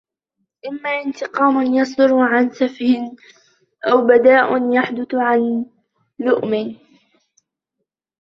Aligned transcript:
إمَّا 0.67 0.89
انْتِقَامٌ 0.89 1.61
يَصْدُرُ 1.61 2.17
عَنْ 2.19 2.51
سَفَهٍ 2.51 3.15
أَوْ 3.87 4.01
بَذَاءٌ 4.07 4.73
يَحْدُثُ 4.73 5.15
عَنْ 5.15 5.65
لُؤْمٍ 6.19 6.77